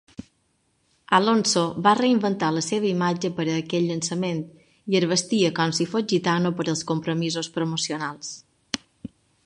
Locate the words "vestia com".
5.15-5.75